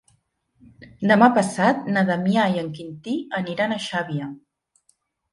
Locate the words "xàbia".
3.89-4.31